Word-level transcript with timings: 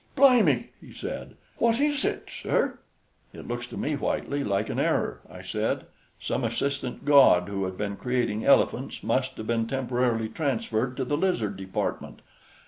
"Blime!" 0.15 0.47
he 0.79 0.93
said. 0.95 1.35
"Wot 1.59 1.79
is 1.79 2.01
hit, 2.01 2.27
sir?" 2.27 2.79
"It 3.33 3.47
looks 3.47 3.67
to 3.67 3.77
me, 3.77 3.93
Whitely, 3.95 4.43
like 4.43 4.67
an 4.71 4.79
error," 4.79 5.21
I 5.29 5.43
said; 5.43 5.85
"some 6.19 6.43
assistant 6.43 7.05
god 7.05 7.47
who 7.47 7.65
had 7.65 7.77
been 7.77 7.97
creating 7.97 8.43
elephants 8.43 9.03
must 9.03 9.37
have 9.37 9.45
been 9.45 9.67
temporarily 9.67 10.27
transferred 10.27 10.97
to 10.97 11.05
the 11.05 11.17
lizard 11.17 11.55
department." 11.55 12.23